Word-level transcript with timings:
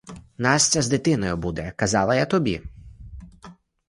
Настя 0.37 0.81
з 0.81 0.87
дитиною 0.89 1.37
буде, 1.37 1.73
казала 1.75 2.15
я 2.15 2.25
тобі? 2.25 2.61